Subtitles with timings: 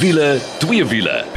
[0.00, 1.29] wiele, twee wiele.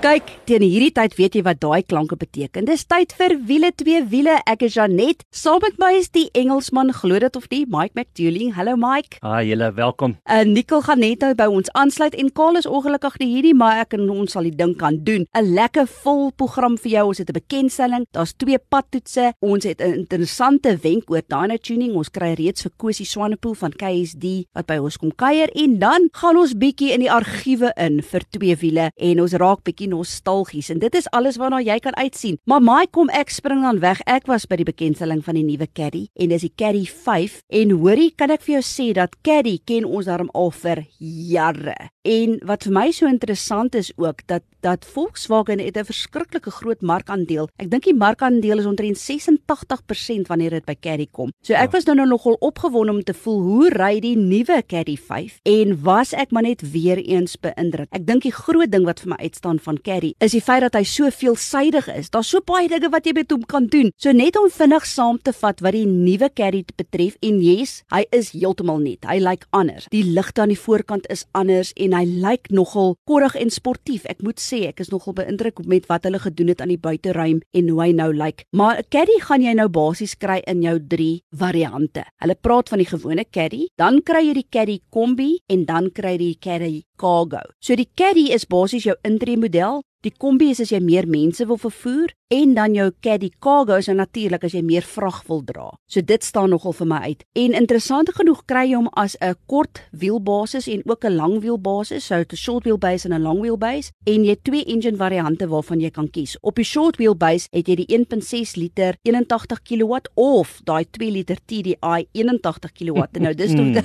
[0.00, 2.64] Kyk, teen hierdie tyd weet jy wat daai klanke beteken.
[2.64, 4.38] Dis tyd vir wiele twee wiele.
[4.48, 5.26] Ek is Janet.
[5.28, 8.54] Saam met my is die Engelsman, glo dit of nie, Mike McDouling.
[8.56, 9.18] Hallo Mike.
[9.20, 10.14] Ah, julle welkom.
[10.24, 13.52] En uh, Nicole gaan net nou by ons aansluit en Karl is ongelukkig nie hierdie,
[13.52, 15.26] maar ek en ons sal die ding kan doen.
[15.36, 17.04] 'n Lekker vol program vir jou.
[17.12, 18.08] Ons het 'n bekendstelling.
[18.16, 19.34] Daar's twee padtoetse.
[19.44, 21.92] Ons het 'n interessante wenk oor dyno tuning.
[21.92, 26.08] Ons kry reeds vir Kosie Swanepoel van KSD wat by ons kom kuier en dan
[26.12, 30.70] gaan ons bietjie in die argiewe in vir twee wiele en ons raak bietjie nostalgies
[30.72, 32.38] en dit is alles waarna jy kan uitsien.
[32.48, 34.02] Maar my kom ek spring dan weg.
[34.06, 37.74] Ek was by die bekendstelling van die nuwe Caddy en dis die Caddy 5 en
[37.82, 41.76] hoorie kan ek vir jou sê dat Caddy ken ons daarom al vir jare.
[42.06, 46.80] En wat vir my so interessant is ook dat dat Volkswagen het 'n verskriklike groot
[46.80, 47.48] markandeel.
[47.56, 51.32] Ek dink die markandeel is omtrent 86% wanneer dit by Caddy kom.
[51.42, 51.70] So ek ja.
[51.70, 55.82] was nou nou nogal opgewonde om te voel hoe ry die nuwe Caddy 5 en
[55.82, 57.88] was ek maar net weer eens beïndruk.
[57.90, 60.74] Ek dink die groot ding wat vir my uitstaan van Caddy is die feit dat
[60.74, 62.10] hy so veelsidig is.
[62.10, 63.90] Daar's so baie dinge wat jy met hom kan doen.
[63.96, 68.04] So net om vinnig saam te vat wat die nuwe Caddy betref en yes, hy
[68.16, 69.04] is heeltemal nuut.
[69.08, 69.88] Hy lyk anders.
[69.92, 74.06] Die ligte aan die voorkant is anders en hy lyk nogal korrig en sportief.
[74.10, 77.40] Ek moet sê ek is nogal beïndruk met wat hulle gedoen het aan die buiteruim
[77.54, 78.44] en hoe hy nou lyk.
[78.56, 82.04] Maar 'n Caddy gaan jy nou basies kry in jou 3 variante.
[82.22, 86.12] Hulle praat van die gewone Caddy, dan kry jy die Caddy Kombi en dan kry
[86.12, 87.42] jy die Caddy Cargo.
[87.60, 91.44] So die Caddy is basies jou intree model Die kombi is as jy meer mense
[91.44, 95.66] wil vervoer en dan jou caddy cargo is natuurlik as jy meer vrag wil dra.
[95.92, 97.26] So dit staan nogal vir my uit.
[97.36, 102.06] En interessant genoeg kry jy hom as 'n kort wielbasis en ook 'n lang wielbasis,
[102.06, 105.80] so 'n short wheelbase en 'n long wheelbase en jy het twee engine variante waarvan
[105.80, 106.38] jy kan kies.
[106.40, 111.36] Op die short wheelbase het jy die 1.6 liter 81 kW of daai 2 liter
[111.44, 113.04] TDI 81 kW.
[113.20, 113.84] Nou dis nog mm.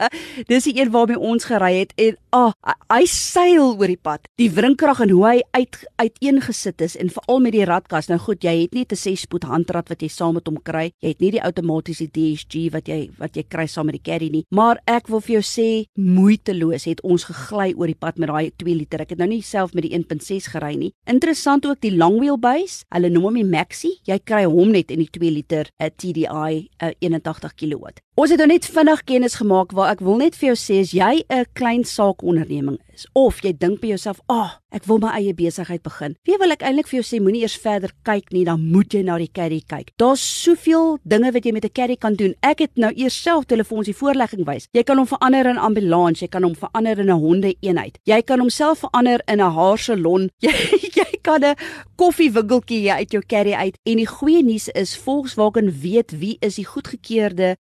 [0.50, 2.52] Dis die een waarmee ons gery het en ah,
[2.92, 4.28] hy seil oor die pad.
[4.40, 8.08] Die wrinkrag en hoe hy uit uiteengesit is en veral met die radkas.
[8.10, 10.90] Nou goed, jy het nie 'n 6-spoed handrat wat jy saam met hom kry.
[11.00, 14.30] Jy het nie die outomatiese DSG wat jy wat jy kry saam met die Caddy
[14.30, 14.44] nie.
[14.50, 18.50] Maar ek wil vir jou sê, moeiteloos het ons gegly oor die pad met daai
[18.56, 19.00] 2 liter.
[19.00, 20.92] Ek het nou nie self met die 1.6 gery nie.
[21.06, 22.84] Interessant ook die long wheelbase.
[22.90, 24.00] Hulle noem hom die Maxi.
[24.04, 28.00] Jy kry hom net in die 2 liter 'n TDI 'n 81 kW.
[28.20, 30.90] Ons het nou net vinnig kennis gemaak waar ek wil net vir jou sê as
[30.92, 35.10] jy 'n klein saakonderneming is of jy dink by jouself, "Ag, oh, ek wil my
[35.16, 38.44] eie besigheid begin." Wie wil ek eintlik vir jou sê, moenie eers verder kyk nie,
[38.44, 39.90] dan moet jy na die caddy kyk.
[39.96, 42.34] Daar's soveel dinge wat jy met 'n caddy kan doen.
[42.42, 44.68] Ek het nou eers self telefons die voorlegging wys.
[44.72, 47.98] Jy kan hom verander in ambulans, jy kan hom verander in 'n honde eenheid.
[48.04, 50.30] Jy kan homself verander in 'n haarsalon.
[50.40, 50.50] Jy
[50.94, 51.56] jy kan 'n
[51.96, 53.78] koffiewinkeltjie uit jou caddy uit.
[53.84, 57.56] En die goeie nuus is Volkswagen weet wie is die goedgekeurde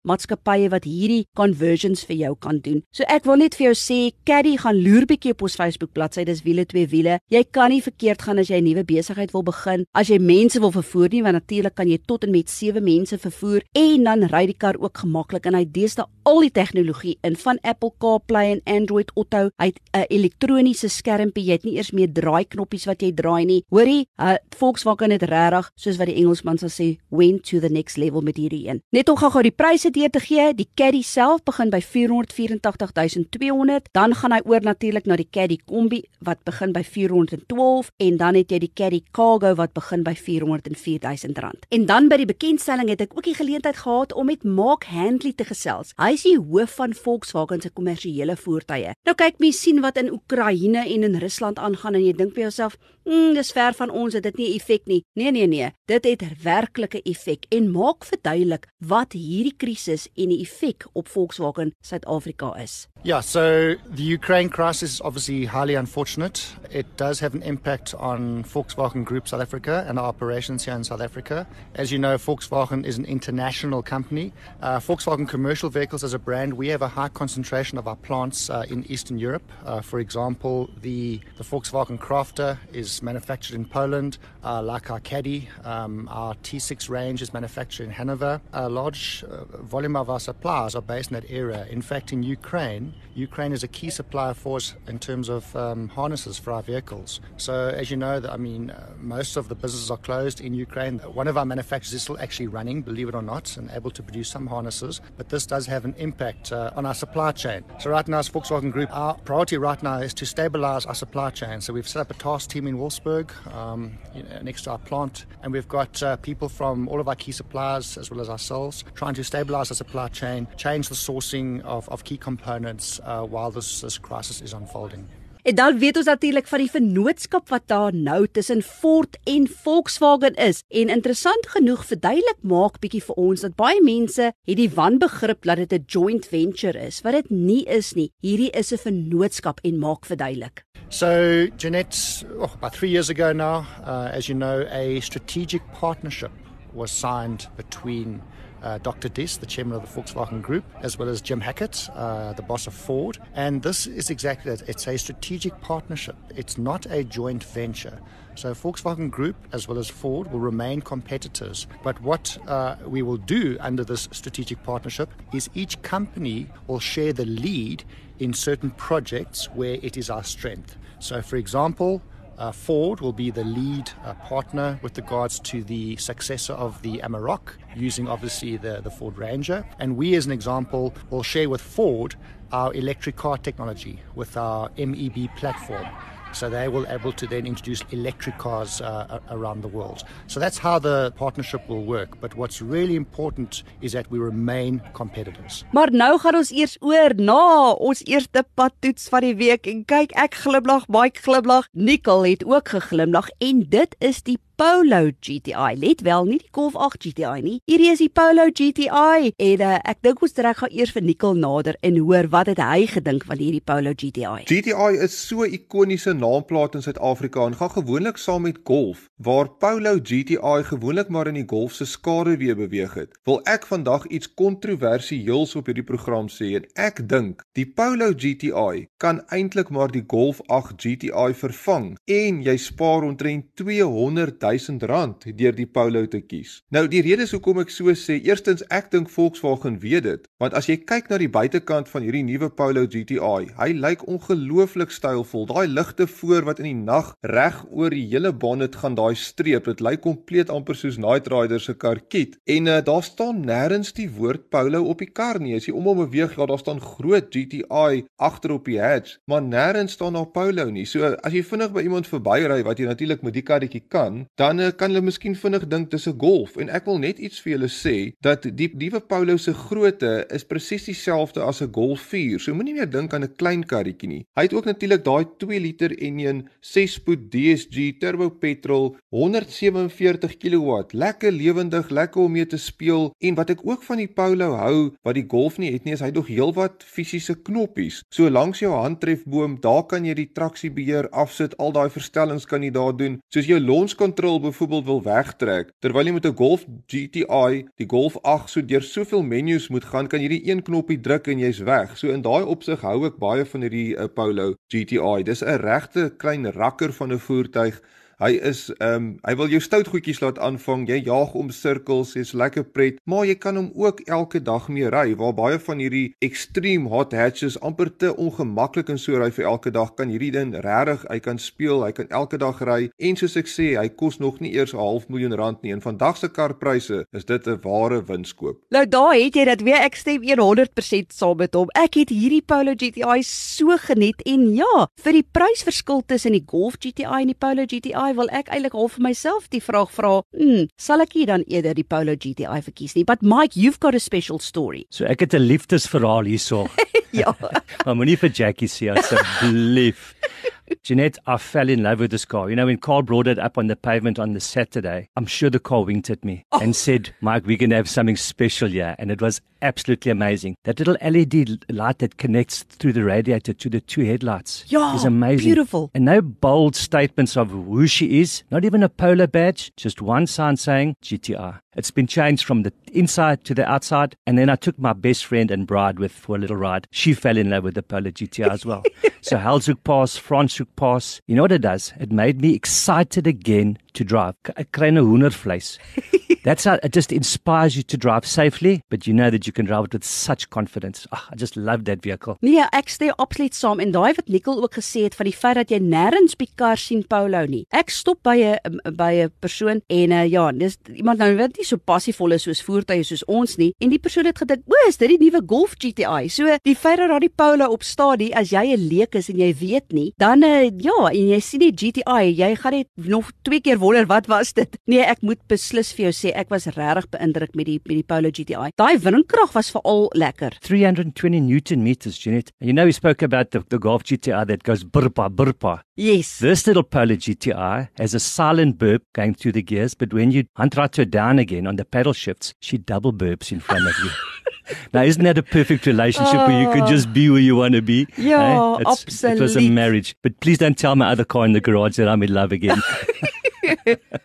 [0.49, 2.83] maatskappye wat hierdie conversions vir jou kan doen.
[2.93, 6.25] So ek wil net vir jou sê, caddy gaan loer bietjie op ons Facebook bladsy,
[6.25, 7.19] dis wiele twee wiele.
[7.31, 9.85] Jy kan nie verkeerd gaan as jy 'n nuwe besigheid wil begin.
[9.95, 13.19] As jy mense wil vervoer nie, want natuurlik kan jy tot en met 7 mense
[13.19, 17.39] vervoer en dan ry die kar ook gemaklik en hy deesdae al die tegnologie in
[17.41, 19.49] van Apple CarPlay en Android Auto.
[19.57, 21.45] Hy het 'n elektroniese skermpie.
[21.45, 23.65] Jy het nie eers meer draai knoppies wat jy draai nie.
[23.69, 27.97] Hoorie, uh, Volkswagen het regtig, soos wat die Engelsman sal sê, went to the next
[27.97, 28.83] level met hierdie een.
[28.91, 34.15] Net om gou-gou die pryse deur te gee, die Caddy self begin by 484200, dan
[34.15, 38.51] gaan hy oor natuurlik na die Caddy Kombi wat begin by 412 en dan het
[38.51, 41.67] jy die Caddy Cargo wat begin by 404000 rand.
[41.69, 45.33] En dan by die bekendstelling het ek ook die geleentheid gehad om met Mark Handley
[45.33, 45.93] te gesels.
[45.97, 48.91] Hy is die hoof van Volkswagen se kommersiële voertuie.
[49.07, 52.49] Nou kyk mens sien wat in Oekraïne en in Rusland aangaan en jy dink by
[52.49, 52.75] jouself,
[53.09, 56.43] "Mm, dis ver van ons, het dit nie effek nie." Nee nee nee, dit het
[56.43, 62.87] werklike effek en maak verduidelik wat hierdie krisis en die effek op Volkswagen Suid-Afrika is.
[63.05, 66.43] Yeah, so the Ukraine crisis is obviously highly unfortunate.
[66.71, 70.83] It does have an impact on Volkswagen Group South Africa and our operations here in
[70.85, 71.47] South Africa.
[71.77, 74.33] As you know, Volkswagen is an international company.
[74.61, 78.51] Uh, Volkswagen Commercial Vehicles as a brand, we have a high concentration of our plants
[78.51, 79.49] uh, in Eastern Europe.
[79.65, 85.49] Uh, for example, the, the Volkswagen Crafter is manufactured in Poland, uh, like our Caddy.
[85.65, 88.41] Um, our T6 range is manufactured in Hanover.
[88.53, 91.67] A large uh, volume of our suppliers are based in that area.
[91.71, 95.89] In fact, in Ukraine, Ukraine is a key supplier for us in terms of um,
[95.89, 97.21] harnesses for our vehicles.
[97.37, 100.99] So, as you know, I mean, uh, most of the businesses are closed in Ukraine.
[101.01, 104.03] One of our manufacturers is still actually running, believe it or not, and able to
[104.03, 105.01] produce some harnesses.
[105.17, 107.65] But this does have an impact uh, on our supply chain.
[107.81, 111.31] So, right now, as Volkswagen Group, our priority right now is to stabilize our supply
[111.31, 111.61] chain.
[111.61, 113.99] So, we've set up a task team in Wolfsburg, um,
[114.43, 115.27] next to our plant.
[115.43, 118.85] And we've got uh, people from all of our key suppliers, as well as ourselves,
[118.95, 123.51] trying to stabilize the supply chain, change the sourcing of, of key components uh, while
[123.51, 125.07] this, this crisis is unfolding.
[125.49, 130.35] En dan weet ons natuurlik van die vennootskap wat daar nou tussen Ford en Volkswagen
[130.35, 130.61] is.
[130.69, 135.57] En interessant genoeg verduidelik maak bietjie vir ons dat baie mense het die wanbegrip dat
[135.57, 138.13] dit 'n joint venture is, wat dit nie is nie.
[138.21, 140.65] Hierdie is 'n vennootskap en maak verduidelik.
[140.89, 141.09] So,
[141.57, 146.33] Jeanette, oh, about three years ago now, uh, as you know, a strategic partnership
[146.75, 148.21] was signed between
[148.63, 149.09] uh, Dr.
[149.09, 152.67] Dis, the chairman of the Volkswagen Group, as well as Jim Hackett, uh, the boss
[152.67, 153.19] of Ford.
[153.35, 154.63] And this is exactly it.
[154.67, 156.17] It's a strategic partnership.
[156.35, 157.99] It's not a joint venture.
[158.35, 161.67] So Volkswagen Group, as well as Ford, will remain competitors.
[161.83, 167.13] But what uh, we will do under this strategic partnership is each company will share
[167.13, 167.83] the lead
[168.21, 170.77] in certain projects where it is our strength.
[171.01, 172.01] So, for example,
[172.39, 176.99] uh, Ford will be the lead uh, partner with regards to the successor of the
[176.99, 179.67] Amarok, using obviously the, the Ford Ranger.
[179.79, 182.15] And we, as an example, will share with Ford
[182.53, 185.87] our electric car technology with our MEB platform.
[186.33, 190.05] So they will able to then introduce electric cars uh, around the world.
[190.27, 192.21] So that's how the partnership will work.
[192.21, 195.65] But what's really important is that we remain competitors.
[195.73, 200.13] Maar nou gaan ons eers oor na ons eerste padtoets van die week en kyk
[200.19, 205.77] ek glimlag, Mike glimlag, Nicole het ook geglimlag en dit is die Polo GTI.
[205.79, 207.59] Let wel, nie die Golf 8 GTI nie.
[207.71, 209.29] Hierdie is die Polo GTI.
[209.39, 212.59] En uh, ek dink ons trek gaan eers vir Nicole nader en hoor wat het
[212.59, 214.49] hy gedink van hierdie Polo GTI.
[214.51, 219.47] GTI is so 'n ikoniese naamplaat in Suid-Afrika en gaan gewoonlik saam met Golf, waar
[219.63, 223.15] Polo GTI gewoonlik maar in die Golf se skare weer beweeg het.
[223.31, 228.89] Wil ek vandag iets kontroversieels op hierdie program sê en ek dink die Polo GTI
[228.99, 235.55] kan eintlik maar die Golf 8 GTI vervang en jy spaar omtrent 200 R1000 deur
[235.57, 236.59] die Polo te kies.
[236.75, 240.69] Nou die redes hoekom ek so sê, eerstens ek dink Volkswagen weet dit, want as
[240.71, 245.47] jy kyk na die buitekant van hierdie nuwe Polo GTI, hy lyk ongelooflik stylvol.
[245.51, 249.69] Daai ligte voor wat in die nag reg oor die hele bonnet gaan daai streep,
[249.69, 252.39] dit lyk kompleet amper soos Night Rider se karkiet.
[252.49, 255.57] En uh, daar staan nêrens die woord Polo op die kar nie.
[255.59, 259.43] As jy om hom beweeg, ja, daar staan groot GTI agter op die hatch, maar
[259.45, 260.87] nêrens staan daar Polo nie.
[260.89, 264.61] So as jy vinnig by iemand verbyry wat jy natuurlik met die karretjie kan, dan
[264.79, 267.69] kan hulle miskien vinnig dink dis 'n Golf en ek wil net iets vir julle
[267.69, 272.39] sê dat die nuwe Polo se grootte is presies dieselfde as 'n Golf 4.
[272.39, 274.25] So moenie meer dink aan 'n klein karretjie nie.
[274.37, 280.85] Hy het ook natuurlik daai 2 liter en 'n 6-spoed DSG turbo petrol 147 kW.
[280.93, 284.95] Lekker lewendig, lekker om mee te speel en wat ek ook van die Polo hou
[285.03, 288.03] wat die Golf nie het nie is hy dog heelwat fisiese knoppies.
[288.15, 292.71] So langs jou handtrefboom, daar kan jy die traksiebeheer afsit, al daai verstellings kan jy
[292.71, 293.19] daar doen.
[293.35, 298.19] Soos jou launch control byvoorbeeld wil wegtrek, terwyl jy met 'n Golf GTI, die Golf
[298.23, 301.63] 8 so deur soveel menus moet gaan, kan jy die een knoppie druk en jy's
[301.65, 301.97] weg.
[301.97, 305.23] So in daai opsig hou ek baie van hierdie uh, Polo GTI.
[305.25, 307.81] Dis 'n regte klein rakker van 'n voertuig.
[308.19, 310.89] Hy is ehm um, hy wil jou stout goedjies laat aanvang.
[310.91, 314.89] Jy jaag om sirkels, jy's lekker pret, maar jy kan hom ook elke dag mee
[314.91, 315.13] ry.
[315.21, 319.71] Waar baie van hierdie extreme hot hatches amper te ongemaklik en so ry vir elke
[319.71, 322.89] dag, kan hierdie ding regtig, hy kan speel, hy kan elke dag ry.
[322.99, 325.73] En soos ek sê, hy kos nog nie eers 'n half miljoen rand nie.
[325.73, 328.59] En vandag se karpryse is dit 'n ware winskoop.
[328.75, 331.71] Nou daar het jy dit weer ek stem 100% saam met hom.
[331.71, 336.75] Ek het hierdie Polo GTI so geniet en ja, vir die prysverskil tussen die Golf
[336.83, 340.23] GTI en die Polo GTI GTI wil ek eintlik half vir myself die vraag vra,
[340.37, 343.05] hmm, sal ek dan eerder die Polo GTI verkies nie?
[343.05, 344.87] But Mike, you've got a special story.
[344.91, 346.69] So ek het 'n liefdesverhaal hierso.
[347.13, 347.35] ja.
[347.85, 350.15] maar moenie vir Jackie sê asseblief.
[350.83, 352.51] Jeanette, I fell in love with this car.
[352.51, 355.51] You know, when Carl brought it up on the pavement on the Saturday, I'm sure
[355.51, 356.61] the car winked at me oh.
[356.61, 358.97] and said, Mike, we're going to have something special here.
[358.99, 360.57] And it was absolutely amazing.
[360.65, 365.05] That little LED light that connects through the radiator to the two headlights yeah, is
[365.05, 365.47] amazing.
[365.47, 365.91] Beautiful.
[365.95, 370.27] And no bold statements of who she is, not even a polar badge, just one
[370.27, 371.61] sign saying GTR.
[371.79, 374.17] It's been changed from the inside to the outside.
[374.27, 376.89] And then I took my best friend and bride with for a little ride.
[376.91, 378.83] She fell in love with the Polo GTR as well.
[379.21, 380.17] so Halshoek Pass,
[380.59, 381.93] Franschhoek Pass, you know what it does?
[382.01, 384.35] It made me excited again to drive.
[384.57, 385.79] Ek kry 'n hoendervleis.
[386.45, 389.67] That's how it just inspires you to drive safely, but you know that you can
[389.67, 391.07] drive it with such confidence.
[391.13, 392.39] Oh, I just love that vehicle.
[392.41, 395.59] Nee, ek stem absoluut saam en daai wat Nicole ook gesê het van die feit
[395.59, 397.65] dat jy nêrens by kar sien Paulo nie.
[397.75, 401.67] Ek stop by 'n by 'n persoon en uh, ja, dis iemand nou wat nie
[401.67, 404.97] so passievol is soos voertuie soos ons nie en die persoon het gedink, "O, is
[404.97, 408.51] dit die nuwe Golf GTI?" So die feit dat daar die Paulo op stadie as
[408.51, 411.73] jy 'n leek is en jy weet nie, dan uh, ja, en jy sien die
[411.73, 414.77] GTI, jy gaan net nog twee keer wonder wat was dit.
[414.91, 418.07] Nee, ek moet beslis vir jou sê ek was regtig beïndruk met die met die
[418.07, 418.71] Polo GTI.
[418.81, 420.57] Daai windkrag was veral lekker.
[420.69, 422.53] 320 newton meters, Janet.
[422.61, 425.79] You know we spoke about the, the Golf GTI that goes burpa burpa.
[425.97, 426.39] Yes.
[426.39, 430.45] This little Polo GTI has a silent burp going through the gears, but when you
[430.57, 433.95] hunt right her down again on the pedal shifts, she double burps in front of
[434.05, 434.11] you.
[434.93, 437.83] now, isn't that a perfect relationship where you can just be where you want to
[437.83, 438.07] be?
[438.17, 438.81] Yeah, Eh?
[438.83, 440.15] It's- It was a marriage.
[440.23, 442.81] But please don't tell my other car in the garage that I'm in love again.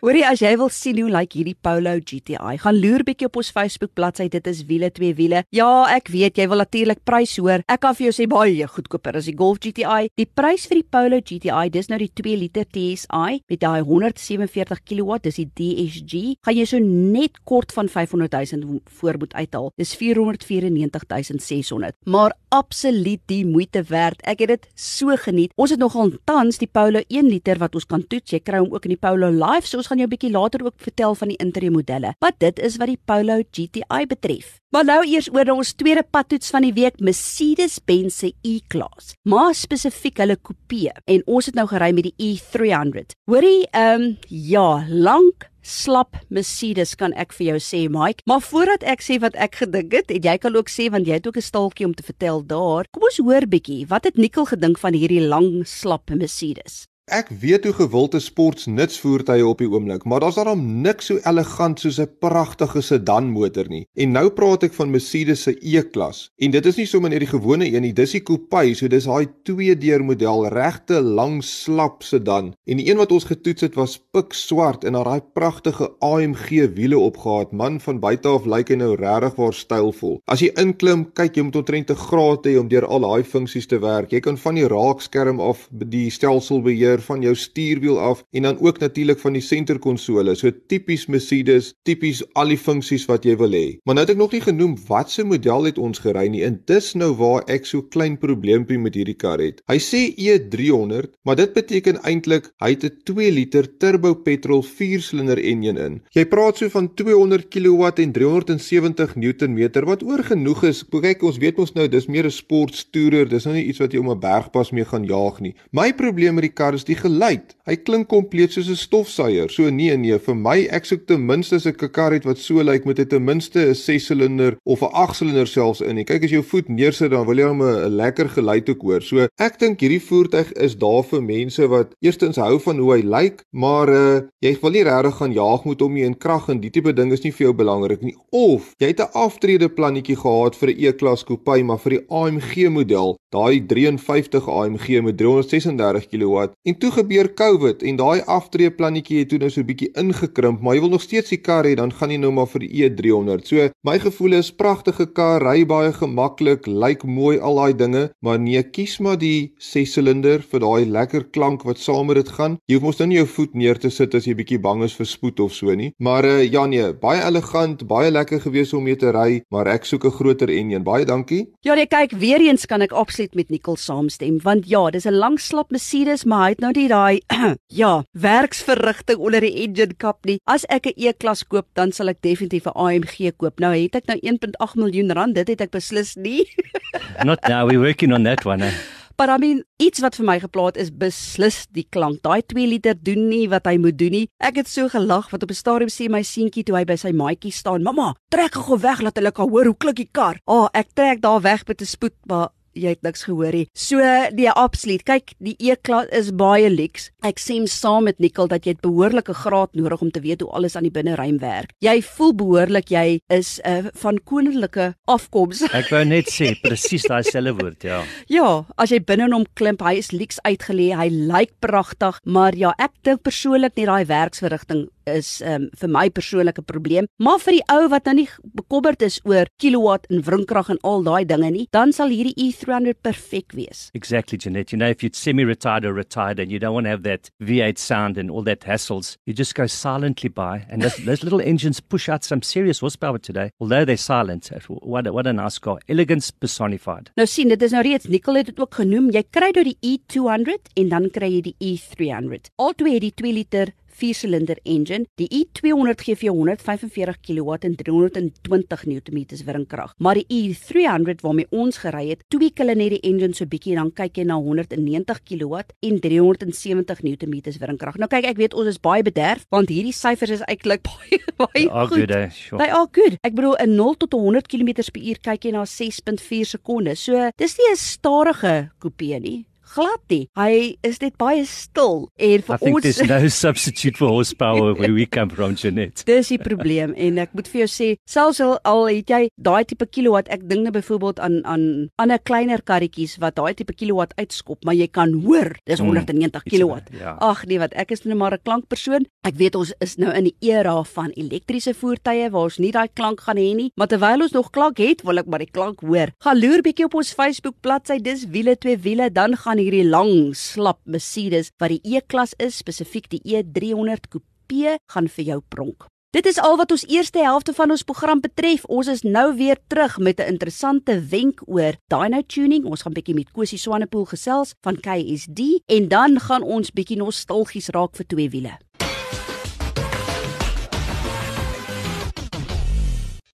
[0.02, 3.52] Hoorie as jy wil sien hoe lyk hierdie Polo GTI, gaan loer bietjie op ons
[3.54, 4.28] Facebook bladsy.
[4.32, 5.44] Dit is wiele twee wiele.
[5.54, 7.64] Ja, ek weet jy wil natuurlik prys hoor.
[7.70, 10.10] Ek kan vir jou sê baie goedkoper as die Golf GTI.
[10.18, 14.84] Die prys vir die Polo GTI, dis nou die 2 liter TSI met daai 147
[14.88, 19.70] kW, dis die DSG, gaan jy so net kort van 500 000 voor moet uithaal.
[19.80, 21.06] Dis 494
[21.44, 21.96] 600.
[22.04, 24.22] Maar absoluut die moeite werd.
[24.22, 25.52] Ek het dit so geniet.
[25.58, 28.34] Ons het nogal tans die Polo 1 liter wat ons kan toets.
[28.34, 30.64] Jy kry hom ook in die Polo Live, so ons gaan jou 'n bietjie later
[30.64, 32.14] ook vertel van die interieur modelle.
[32.18, 34.58] Wat dit is wat die Polo GTI betref.
[34.72, 39.14] Maar nou eers oor ons tweede padtoets van die week, Mercedes-Benz se E-Class.
[39.22, 43.14] Maar spesifiek hulle coupe en ons het nou gery met die E300.
[43.30, 48.82] Hoorie, ehm um, ja, lank slap Mercedes kan ek vir jou sê Mike maar voordat
[48.82, 51.36] ek sê wat ek gedink het en jy kan ook sê want jy het ook
[51.36, 54.92] 'n staaltjie om te vertel daar kom ons hoor bietjie wat het Nikkel gedink van
[54.92, 60.38] hierdie lang slap Mercedes Ek weet hoe gewild is sportsnutsvoertuie op die oomblik, maar daar's
[60.38, 63.84] daarom niks so elegant soos 'n pragtige sedan motor nie.
[63.94, 66.30] En nou praat ek van Mercedes se E-klas.
[66.38, 69.04] En dit is nie sommer net die gewone een nie, dis die coupe, so dis
[69.04, 72.54] daai twee-deur model, regte lang slap sedan.
[72.66, 76.98] En die een wat ons getoets het was pikswart en daar daai pragtige AMG wiele
[76.98, 77.52] opgehad.
[77.52, 80.20] Man van buite af lyk hy nou regtig waar stylvol.
[80.24, 83.66] As jy inklim, kyk jy moet omtrent 'n graad hê om deur al daai funksies
[83.66, 84.10] te werk.
[84.10, 88.60] Jy kan van die raakskerm af die stelsel beheer van jou stuurwiel af en dan
[88.60, 90.34] ook natuurlik van die senterkonsole.
[90.34, 93.78] So tipies Mercedes, tipies al die funksies wat jy wil hê.
[93.84, 96.44] Maar nou het ek nog nie genoem wat se model het ons gery nie.
[96.44, 99.62] En dis nou waar ek so klein probleempie met hierdie kar het.
[99.70, 105.38] Hy sê E300, maar dit beteken eintlik hy het 'n 2 liter turbo petrol 4-silinder
[105.38, 106.00] enjin in.
[106.14, 110.84] Jy praat so van 200 kW en 370 Newtonmeter wat oor genoeg is.
[111.04, 113.98] Kyk, ons weet mos nou dis meer 'n sportstoerer, dis nou nie iets wat jy
[113.98, 115.54] om 'n bergpas mee gaan jaag nie.
[115.72, 117.54] My probleem met die kar is die geluid.
[117.66, 119.50] Hy klink kompleet soos 'n stofsuier.
[119.50, 122.84] So nee nee, vir my ek soek ten minste 'n kar het wat so lyk
[122.84, 125.94] met 'n ten minste 'n 6-silinder of 'n 8-silinder selfs in.
[125.94, 126.04] nie.
[126.04, 129.02] Kyk as jou voet neersit dan wil jy hom 'n lekker geluid ook hoor.
[129.02, 133.02] So ek dink hierdie voertuig is daar vir mense wat eerstens hou van hoe hy
[133.02, 136.60] lyk, maar uh jy wil nie regtig gaan jaag met hom nie en krag en
[136.60, 138.16] die tipe ding is nie vir jou belangrik nie.
[138.30, 142.68] Of jy het 'n aftrede plannetjie gehad vir 'n E-klas coupe, maar vir die AMG
[142.70, 146.46] model, daai 53 AMG met 336 kW.
[146.62, 150.60] En toe gebeur COVID en daai aftrede plannetjie het toe nou so 'n bietjie ingekrimp,
[150.60, 152.72] maar jy wil nog steeds die kar hê, dan gaan jy nou maar vir die
[152.84, 153.46] E300.
[153.46, 158.38] So my gevoel is pragtige kar, ry baie gemaklik, lyk mooi al daai dinge, maar
[158.38, 162.58] nee, kies maar die 6-silinder vir daai lekker klank wat saam met dit gaan.
[162.68, 164.94] Jy hoef mos nou nie jou voet neer te sit as jy bietjie bang is
[164.94, 165.92] vir spoed of so nie.
[165.98, 169.84] Maar uh, ja nee, baie elegant, baie lekker gewees om mee te ry, maar ek
[169.84, 170.84] soek 'n groter enjin.
[170.84, 171.48] Baie dankie.
[171.64, 175.16] Ja nee kyk weer eens kan ek absoluut met Nikkel saamstem want ja dis 'n
[175.16, 177.20] lang slap Mercedes maar hy het nou nie daai
[177.80, 182.20] ja werksverrigting onder die engine kap nie as ek 'n E-klas koop dan sal ek
[182.20, 186.16] definitief 'n AMG koop nou het ek nou 1.8 miljoen rand dit het ek beslis
[186.16, 186.44] nie
[187.24, 187.66] Not now.
[187.66, 188.62] We're working on that one.
[188.62, 188.72] Eh?
[189.16, 192.18] Maar I mean, iets wat vir my geplaat is beslis die klank.
[192.26, 194.24] Daai 2 liter doen nie wat hy moet doen nie.
[194.42, 197.12] Ek het so gelag wat op 'n stadium sê my seentjie toe hy by sy
[197.12, 200.54] maatjie staan, "Mamma, trek gou weg laat hulle kan hoor hoe klink die kar." Ah,
[200.54, 203.66] oh, ek trek daar weg met 'n spoed, maar jy het niks gehoor nie.
[203.74, 204.02] So
[204.34, 205.04] nee, absoluut.
[205.06, 207.10] Kyk, die E-klas is baie lyks.
[207.24, 210.50] Ek stem saam met Nikkel dat jy 'n behoorlike graad nodig om te weet hoe
[210.50, 211.72] alles aan die binneruim werk.
[211.80, 215.62] Jy voel behoorlik jy is 'n uh, van koninklike afkoms.
[215.80, 218.02] Ek wou net sê presies daai selfe woord, ja.
[218.28, 222.54] Ja, as jy binne in hom klim, hy is lyks uitgelê, hy lyk pragtig, maar
[222.56, 227.58] ja, ek dink persoonlik net daai werksverrigting is um, vir my persoonlike probleem, maar vir
[227.58, 231.50] die ou wat nou nie bekommerd is oor kilowatt en wrinkrag en al daai dinge
[231.54, 233.88] nie, dan sal hierdie E300 perfek wees.
[233.94, 234.72] Exactly, Jeanette.
[234.72, 237.78] You know, if you're semi-retired or retired and you don't want to have that V8
[237.78, 241.80] sound and all that hassles, you just go silently by, and those, those little engines
[241.80, 243.50] push out some serious horsepower today.
[243.60, 247.10] Although they're silent, what a, what a nice car, elegance personified.
[247.16, 249.10] Nou sien, dit is nou reeds Nicole het dit ook genoem.
[249.14, 252.52] Jy kry nou die E200 en dan kry jy die E300.
[252.62, 255.06] Al twee het die 2 liter 4-silinder engine.
[255.20, 259.94] Die i200 gee vir jou 145 kW en 320 Nm wringkrag.
[259.98, 263.84] Maar die i300 waarmee ons gery het, tweak hulle net die engine so bietjie en
[263.84, 267.98] dan kyk jy na 190 kW en 370 Nm wringkrag.
[268.00, 271.66] Nou kyk, ek weet ons is baie bederf want hierdie syfers is eintlik baie baie
[271.68, 271.96] goed.
[272.04, 272.28] Good, eh?
[272.30, 272.60] sure.
[272.60, 273.18] They are good.
[273.22, 277.04] Ek bedoel 'n 0 tot 100 km/h kyk jy na 6.4 sekondes.
[277.04, 279.44] So, dis nie 'n stadige kopie nie
[279.74, 280.28] glad nie.
[280.38, 284.74] Hy is net baie stil en vir I think ons there's no substitute for horsepower
[284.78, 286.04] where we come from, Jeanette.
[286.10, 289.64] Dis die probleem en ek moet vir jou sê, selfs al, al het jy daai
[289.68, 291.64] tipe kilowatt, ek dink net byvoorbeeld aan aan
[292.00, 296.50] ander kleiner karretjies wat daai tipe kilowatt uitskop, maar jy kan hoor, dis 190 mm,
[296.50, 296.90] kilowatt.
[296.94, 297.16] Ja.
[297.24, 299.08] Ag nee, wat ek is nou maar 'n klankpersoon.
[299.26, 302.88] Ek weet ons is nou in die era van elektriese voertuie waar ons nie daai
[302.94, 305.80] klank gaan hê nie, maar terwyl ons nog klank het, wil ek maar die klank
[305.80, 306.12] hoor.
[306.20, 310.34] Gaan loer bietjie op ons Facebook bladsy, dis wiele twee wiele, dan gaan hierdie lang
[310.36, 315.88] slap Mercedes wat die E-klas is, spesifiek die E300 Coupe, gaan vir jou pronk.
[316.14, 318.62] Dit is al wat ons eerste helfte van ons program betref.
[318.70, 322.64] Ons is nou weer terug met 'n interessante wenk oor dyno tuning.
[322.64, 327.68] Ons gaan bietjie met Kosie Swanepoel gesels van KSD en dan gaan ons bietjie nostalgies
[327.68, 328.58] raak vir twee wiele.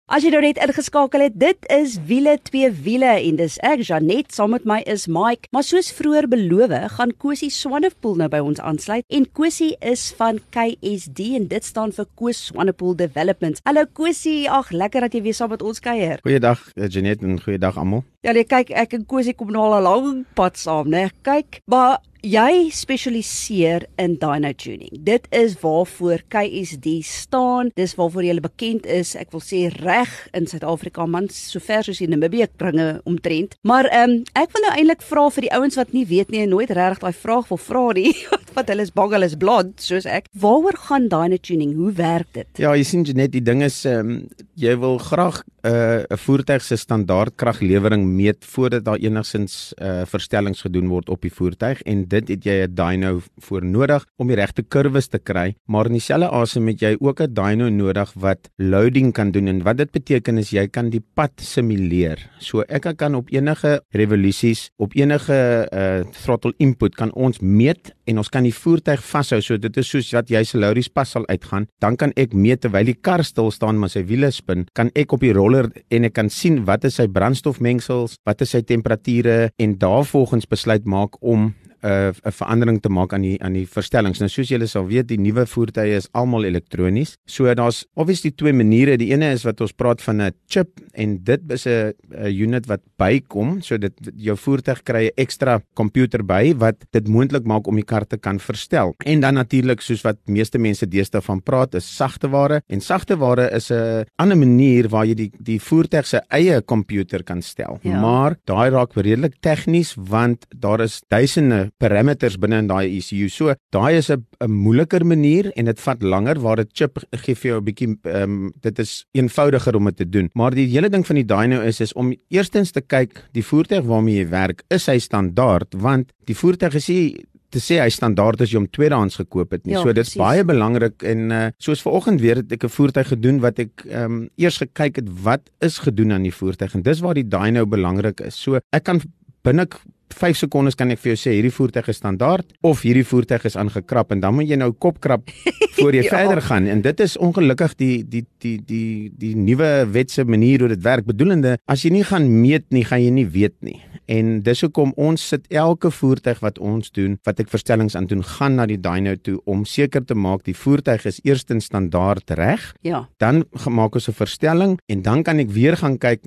[0.06, 4.36] As jy nou net ingeskakel het, dit is wiele twee wiele en dis ek Janet
[4.36, 5.50] saam met my is Mike.
[5.50, 10.38] Maar soos vroeër beloof, gaan Kosie Swanepoel nou by ons aansluit en Kosie is van
[10.54, 13.58] KSD en dit staan vir Koos Swanepoel Development.
[13.66, 16.22] Hallo Kosie, ag lekker dat jy weer saam met ons kuier.
[16.22, 18.06] Goeiedag eh, Janet en goeiedag almal.
[18.22, 21.10] Ja, jy kyk ek en Kosie kom nou al 'n lang pad saam, né?
[21.26, 24.90] Kyk, maar Jy spesialiseer in dyno tuning.
[25.06, 27.70] Dit is waarvoor KSD staan.
[27.78, 29.12] Dis waarvoor jy bekend is.
[29.14, 33.54] Ek wil sê reg in Suid-Afrika, man, sover soos in Namibië bringe omtrent.
[33.62, 36.42] Maar ehm um, ek wil nou eintlik vra vir die ouens wat nie weet nie
[36.48, 38.16] en nooit regtig daai vraag wil vra nie,
[38.58, 40.32] wat hulle is bang hulle is blond soos ek.
[40.34, 41.78] Waaroor gaan dyno tuning?
[41.78, 42.50] Hoe werk dit?
[42.58, 46.18] Ja, jy sien net die ding is ehm um, jy wil graag uh, 'n uh,
[46.18, 51.82] voertuig se standaard kraglewering meet voordat daar enigsins uh, verstellings gedoen word op die voertuig
[51.82, 55.86] en dit het jy 'n dyno voor nodig om die regte kurwes te kry, maar
[55.86, 59.78] in dieselfde asem het jy ook 'n dyno nodig wat loading kan doen en wat
[59.78, 62.30] dit beteken is jy kan die pad simuleer.
[62.40, 68.22] So ek kan op enige revolusies, op enige uh, throttle input kan ons meet en
[68.22, 69.42] ons kan die voertuig vashou.
[69.42, 72.64] So dit is soos wat jy se Lauries pas sal uitgaan, dan kan ek meet
[72.66, 76.08] terwyl die kar stil staan maar sy wiele spin, kan ek op die roller en
[76.08, 81.18] ek kan sien wat is sy brandstofmengsels, wat is sy temperature en daarvolgens besluit maak
[81.22, 81.54] om
[81.86, 84.20] 'n uh, 'n verandering te maak aan die aan die verstellings.
[84.20, 87.16] Nou soos julle sal weet, die nuwe voertuie is almal elektronies.
[87.26, 88.98] So daar's obviously twee maniere.
[88.98, 91.94] Die ene is wat ons praat van 'n chip en dit is 'n
[92.30, 97.46] unit wat bykom, so dit jou voertuig kry 'n ekstra komputer by wat dit moontlik
[97.46, 98.96] maak om die kar te kan verstel.
[99.06, 103.18] En dan natuurlik soos wat meeste mense deesdae van praat, is sagte ware en sagte
[103.18, 107.80] ware is 'n ander manier waar jy die die voertuig se eie komputer kan stel.
[107.82, 108.00] Ja.
[108.00, 113.28] Maar daai raak redelik tegnies want daar is duisende parameters binne in daai ECU.
[113.30, 117.36] So daai is 'n 'n moeiliker manier en dit vat langer waar dit chip gee
[117.36, 120.30] vir jou 'n bietjie ehm um, dit is eenvoudiger om dit te doen.
[120.34, 123.84] Maar die hele ding van die dyno is is om eerstens te kyk die voertuig
[123.84, 128.42] waarmee jy werk, is hy standaard want die voertuig is nie te sê hy standaard
[128.42, 129.76] as jy hom tweedehands gekoop het nie.
[129.76, 133.08] Ja, so dit is baie belangrik en uh, soos vanoggend weer het ek 'n voertuig
[133.14, 136.84] gedoen wat ek ehm um, eers gekyk het wat is gedoen aan die voertuig en
[136.84, 138.36] dis waar die dyno belangrik is.
[138.36, 139.02] So ek kan
[139.44, 139.68] binne
[140.14, 143.58] 5 sekondes kan ek vir jou sê hierdie voertuig is standaard of hierdie voertuig is
[143.58, 145.32] aangekrap en dan moet jy nou kop krap
[145.80, 146.12] voor jy ja.
[146.14, 146.70] verder gaan.
[146.72, 151.08] En dit is ongelukkig die die die die die nuwe wetse manier hoe dit werk.
[151.10, 153.80] Bedoelende as jy nie gaan meet nie gaan jy nie weet nie
[154.12, 158.24] en dis hoekom ons sit elke voertuig wat ons doen wat ek verstellings aan doen
[158.24, 162.72] gaan na die dyno toe om seker te maak die voertuig is eerstens standaard reg
[162.86, 166.22] ja dan maak ons 'n verstelling en dan kan ek weer gaan kyk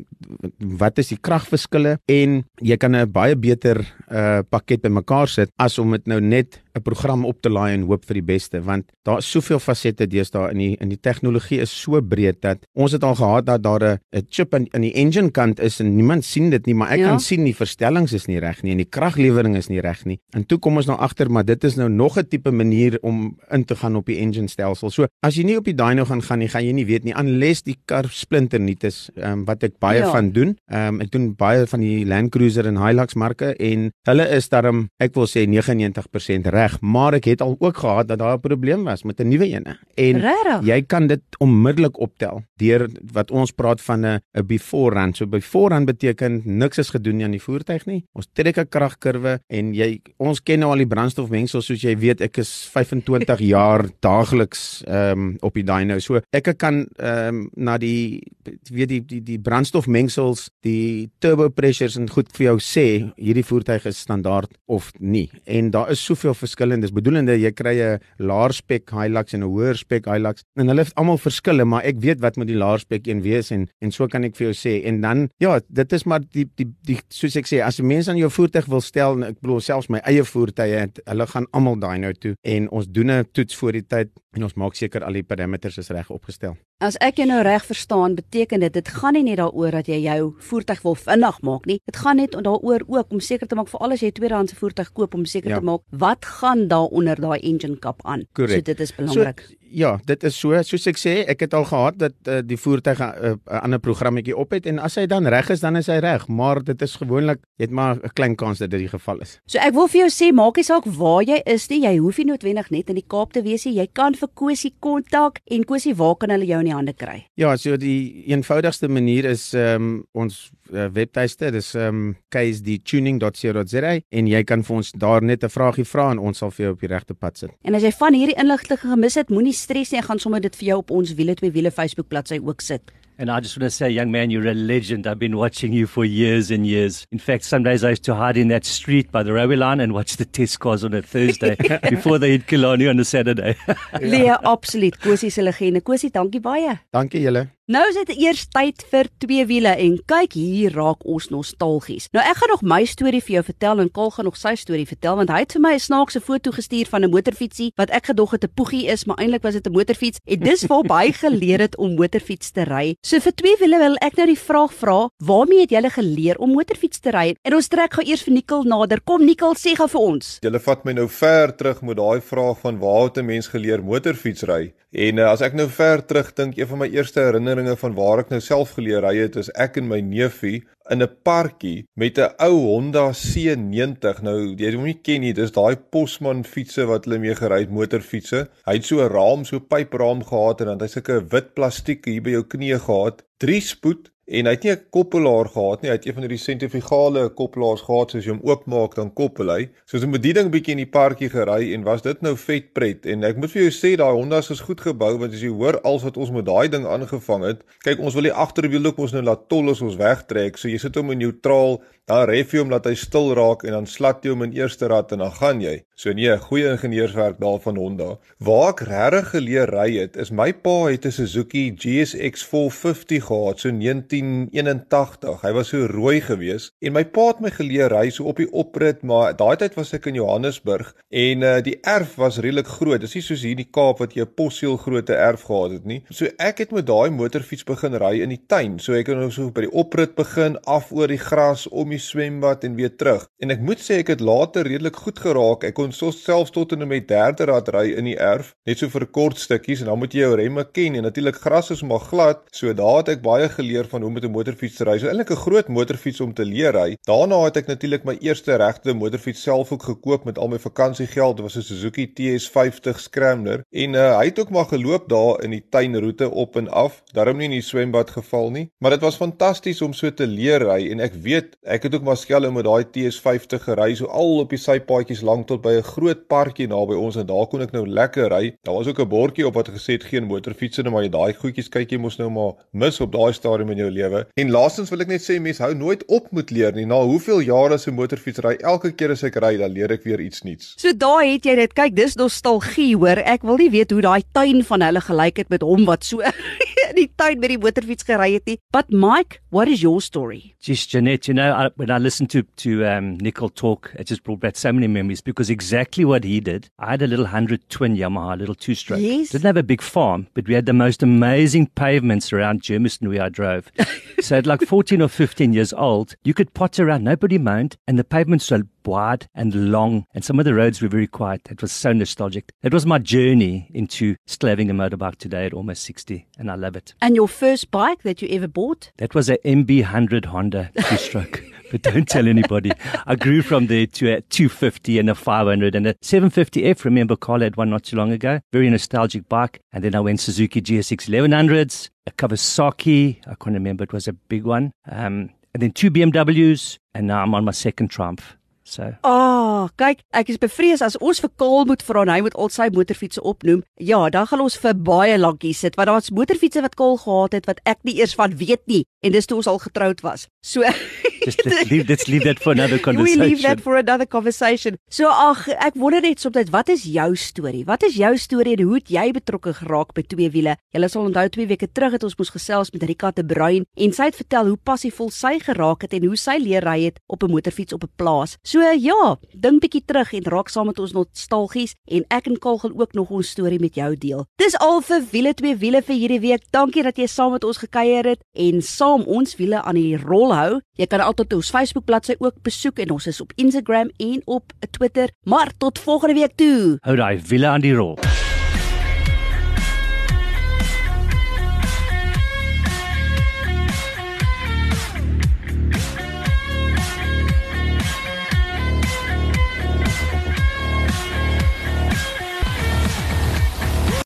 [0.59, 5.79] wat is die kragverskille en jy kan 'n baie beter uh pakket bymekaar sit as
[5.79, 8.85] om dit nou net 'n program op te laai en hoop vir die beste want
[9.07, 12.93] daar is soveel fasette deesdae in die in die tegnologie is so breed dat ons
[12.93, 16.25] het al gehad dat daar 'n chip in in die engine kant is en niemand
[16.25, 17.09] sien dit nie maar ek ja.
[17.09, 20.19] kan sien die verstellings is nie reg nie en die kraglewering is nie reg nie.
[20.37, 23.37] En toe kom ons nou agter maar dit is nou nog 'n tipe manier om
[23.51, 24.91] in te gaan op die engine stelsel.
[24.91, 27.15] So as jy nie op die dyno gaan gaan nie, gaan jy nie weet nie
[27.15, 30.11] unless die kar splinter nuut is, um, wat ek baie ja.
[30.11, 30.57] van doen.
[30.71, 34.49] Ehm um, ek doen baie van die Land Cruiser en Hilux merke en hulle is
[34.49, 38.41] daarom ek wil sê 99% reg, maar ek het al ook gehad dat daar 'n
[38.41, 39.77] probleem was met 'n nuwe ene.
[39.97, 40.65] En Rarig.
[40.65, 45.15] jy kan dit onmiddellik optel deur wat ons praat van 'n 'n before run.
[45.15, 48.05] So before run beteken niks is gedoen aan die voertuig nie.
[48.15, 52.21] Ons trek 'n kragkurwe en jy ons ken nou al die brandstofmengsel soos jy weet
[52.21, 55.99] ek is 25 jaar daagliks ehm um, op die dyno.
[56.01, 58.23] So ek kan ehm um, na die
[58.71, 63.87] weet die die die brandstofmengsels, die turbo pressures en goed vir jou sê hierdie voertuig
[63.87, 65.29] is standaard of nie.
[65.47, 66.87] En daar is soveel verskillende.
[66.87, 70.85] Dis bedoelende jy kry 'n laer spek Hilux en 'n hoër spek Hilux en hulle
[70.85, 73.91] het almal verskille, maar ek weet wat moet die laer spek een wees en en
[73.91, 74.85] so kan ek vir jou sê.
[74.85, 78.09] En dan ja, dit is maar die die die soos ek sê, as 'n mens
[78.09, 82.13] aan jou voertuig wil stel, ek bedoel selfs my eie voertuie, hulle gaan almal dyno
[82.13, 85.23] toe en ons doen 'n toets voor die tyd en ons maak seker al die
[85.23, 86.57] parameters is reg opgestel.
[86.81, 90.01] As ek jou nou reg verstaan, beteken dit dit gaan nie net daaroor dat jy
[90.03, 91.81] jou voertuig wil vinnig maak nie.
[91.87, 95.15] Dit gaan net daaroor ook om seker te maak vir alles jy tweedehandse voertuig koop
[95.15, 95.59] om seker Ja.
[95.59, 98.25] te maak wat gaan daar onder daai engine kap aan.
[98.33, 98.51] Korrek.
[98.57, 99.41] So dit is belangrik.
[99.41, 100.57] So, ja, dit is so.
[100.63, 103.79] Soos ek sê, ek het al gehad dat uh, die voertuig 'n uh, uh, ander
[103.79, 106.83] programmetjie op het en as hy dan reg is, dan is hy reg, maar dit
[106.83, 109.41] is gewoonlik jy het maar 'n klein kans dat dit die geval is.
[109.47, 112.19] So ek wil vir jou sê, maak nie saak waar jy is nie, jy hoef
[112.19, 113.75] nie noodwendig net in die Kaap te wees nie.
[113.75, 117.27] Jy kan vir Kosie kontak en Kosie, waar kan hulle jou in die hande kry?
[117.37, 124.01] Ja, so die eenvoudigste manier is ehm um, ons uh, webtuiste, dis ehm um, ksdtuning.co.za
[124.09, 126.73] en jy kan vir ons daar net 'n vragie vra en ons sal vir jou
[126.73, 127.51] op die regte pad sit.
[127.63, 130.55] En as jy van hierdie inligting gemis het, moenie stres nie, ek gaan sommer dit
[130.57, 132.93] vir jou op ons wiele twee wiele Facebook bladsy ook sit.
[133.21, 135.05] And I just want to say, young man, you're a legend.
[135.05, 137.05] I've been watching you for years and years.
[137.11, 139.81] In fact, some days I used to hide in that street by the railway line
[139.81, 141.57] and watch the test cars on a Thursday
[141.91, 143.57] before they hit Killarney on a Saturday.
[144.01, 144.97] Nee, absoluut.
[145.03, 145.81] Kosie se legende.
[145.83, 146.79] Kosie, dankie baie.
[146.95, 147.49] Dankie julle.
[147.69, 152.07] Nou is dit eers tyd vir twee wiele en kyk hier raak ons nostalgies.
[152.17, 154.87] Nou ek gaan nog my storie vir jou vertel en Kol gaan nog sy storie
[154.89, 158.07] vertel want hy het vir my 'n snaakse foto gestuur van 'n motorfietsie wat ek
[158.09, 161.13] gedog het 'n poegie is, maar eintlik was dit 'n motorfiets en dis waarop hy
[161.25, 162.97] geleer het om motorfiets te ry.
[163.05, 166.53] So vir twee wiele wil ek nou die vraag vra, waarmee het julle geleer om
[166.53, 167.37] motorfiets te ry?
[167.45, 169.01] En ons trek gou eers vir Nikkel nader.
[169.05, 170.39] Kom Nikkel, sê gou vir ons.
[170.41, 173.85] Julle vat my nou ver terug met daai vraag van waar het 'n mens geleer
[173.85, 174.73] motorfiets ry?
[174.91, 178.19] En uh, as ek nou ver terug dink, een van my eerste herinneringe van waar
[178.19, 182.19] ek nou self geleer ry het, is ek en my neefie in 'n parkie met
[182.19, 184.23] 'n ou Honda C90.
[184.23, 187.71] Nou, jy moet nie ken nie, dis daai Posman fietsse wat hulle mee gery het,
[187.71, 188.49] motorfietsse.
[188.67, 192.05] Hy het so 'n raam, so 'n pypraam gehad en dan hy sulke wit plastiek
[192.05, 193.23] hier by jou knie gehad.
[193.39, 195.91] 3 spoed en hy het nie 'n koppelaar gehad nie.
[195.91, 199.69] Hy het een van hierdie sentrifugale koppelaars gehad soos jy hom oopmaak dan koppel hy.
[199.87, 203.25] Soos 'n bediening bietjie in die parkie gery en was dit nou vet pret en
[203.25, 206.03] ek moet vir jou sê daai Hondas is goed gebou want as jy hoor als
[206.03, 207.63] wat ons met daai ding aangevang het.
[207.85, 210.59] Kyk, ons wil die agterwiel ook ons nou laat tol as ons wegtrek.
[210.59, 213.77] So jy sit hom in neutraal, dan ref jy hom laat hy stil raak en
[213.77, 215.75] dan slat jy hom in eerste rad en dan gaan jy.
[215.99, 218.13] So nee, goeie ingenieurswerk daar van Honda.
[218.45, 223.61] Waar ek regtig geleer ry het, is my pa het 'n Suzuki GSX 450 gehad
[223.61, 225.43] so 1981.
[225.43, 228.51] Hy was so rooi gewees en my pa het my geleer ry so op die
[228.53, 233.01] oprit, maar daai tyd was ek in Johannesburg en uh, die erf was redelik groot.
[233.01, 235.85] Dis nie soos hier in die Kaap wat jy 'n possiel grootte erf gehad het
[235.85, 236.03] nie.
[236.11, 238.79] So ek het met daai motorfiets begin ry in die tuin.
[238.79, 242.65] So ek het nou so by die oprit begin af oor die gras om swembad
[242.65, 243.27] en weer terug.
[243.39, 245.65] En ek moet sê ek het later redelik goed geraak.
[245.69, 248.89] Ek kon so selfs tot en met derde rad ry in die erf, net so
[248.93, 252.03] vir kort stukkies en dan moet jy jou remme ken en natuurlik gras is maar
[252.11, 252.45] glad.
[252.55, 254.99] So daar het ek baie geleer van hoe met 'n motorfiets te ry.
[254.99, 256.97] So eintlik 'n groot motorfiets om te leer ry.
[257.07, 261.37] Daarna het ek natuurlik my eerste regte motorfiets self ook gekoop met al my vakansiegeld.
[261.37, 265.51] Dit was 'n Suzuki TS50 Scrambler en uh, hy het ook maar geloop daar in
[265.51, 267.03] die tuinroete op en af.
[267.13, 270.63] Daarom nie in die swembad geval nie, maar dit was fantasties om so te leer
[270.63, 274.43] ry en ek weet ek het ook maar skelm met daai TS50 gery so al
[274.43, 277.73] op die sypaadjies lank tot by 'n groot parkie naby ons en daar kon ek
[277.73, 278.55] nou lekker ry.
[278.63, 281.33] Daar was ook 'n bordjie op wat gesê het geen motorfietsse nie, maar jy daai
[281.33, 284.27] goedjies kyk jy mos nou maar mis op daai stadium in jou lewe.
[284.37, 286.87] En laastens wil ek net sê mense hou nooit op met leer nie.
[286.87, 290.21] Na hoeveel jare se motorfiets ry, elke keer as ek ry, dan leer ek weer
[290.21, 290.75] iets nuuts.
[290.77, 291.73] So daai het jy dit.
[291.73, 293.19] Kyk, dis nostalgie hoor.
[293.25, 296.21] Ek wil nie weet hoe daai tuin van hulle gelyk het met hom wat so
[296.99, 298.59] in die tuin met die motorfiets gery het nie.
[298.75, 300.55] But Mike, what is your story?
[300.61, 304.25] Just Jeanette, you know, I, when I listened to to um, Nickel talk, it just
[304.25, 306.69] brought back so many memories because exactly what he did.
[306.79, 309.01] I had a little hundred twin Yamaha, a little two stroke.
[309.01, 309.31] Yes.
[309.31, 313.23] Didn't have a big farm, but we had the most amazing pavements around Germiston where
[313.23, 313.71] I drove.
[314.21, 317.99] so at like 14 or 15 years old, you could pot around, nobody moaned, and
[317.99, 321.43] the pavements were wide and long, and some of the roads were very quiet.
[321.51, 322.51] It was so nostalgic.
[322.63, 326.55] It was my journey into still having a motorbike today at almost 60, and I
[326.55, 326.88] love it.
[327.01, 328.91] And your first bike that you ever bought?
[328.99, 331.43] That was a MB100 Honda two-stroke.
[331.71, 332.73] but don't tell anybody.
[333.07, 336.85] I grew from there to a 250 and a 500 and a 750F.
[336.85, 338.41] Remember, Carl had one not too long ago.
[338.53, 339.61] Very nostalgic bike.
[339.73, 343.19] And then I went Suzuki GSX 1100s, a Kawasaki.
[343.27, 343.85] I can't remember.
[343.85, 344.73] It was a big one.
[344.91, 346.79] Um, and then two BMWs.
[346.95, 348.38] And now I'm on my second Triumph.
[348.69, 348.85] So.
[349.01, 352.37] Ah, oh, kyk, ek is bevrees as ons vir Kaal moet vra en hy moet
[352.37, 353.63] al sy motorfietsse opnoem.
[353.81, 357.49] Ja, dan gaan ons vir baie lankie sit want daar's motorfietsse wat Kaal gehad het
[357.49, 360.29] wat ek nie eers van weet nie en dis toe ons al getroud was.
[360.45, 360.69] So
[361.25, 363.21] Just let's leave, let's leave that for another conversation.
[363.25, 364.79] We leave that for another conversation.
[364.91, 367.65] So ag, ek wonder net soms wat is jou storie?
[367.67, 370.57] Wat is jou storie en hoe het jy betrokke geraak by twee wiele?
[370.75, 373.95] Jy sal onthou 2 weke terug het ons mos gesels met Rika de Bruin en
[373.97, 377.23] sy het vertel hoe passievol sy geraak het en hoe sy leer ry het op
[377.23, 378.37] 'n motorfiets op 'n plaas.
[378.45, 382.59] So ja, dink bietjie terug en raak saam met ons nostalgies en ek en Kal
[382.59, 384.27] gaan ook nog ons storie met jou deel.
[384.37, 386.43] Dis al vir wiele twee wiele vir hierdie week.
[386.51, 390.35] Dankie dat jy saam met ons gekuier het en saam ons wiele aan die rol
[390.35, 390.61] hou.
[390.79, 394.53] Jy kan altyd ons Facebook bladsy ook besoek en ons is op Instagram en op
[394.71, 395.11] Twitter.
[395.25, 396.79] Maar tot volgende week toe.
[396.85, 397.97] Hou daai wiele aan die rol.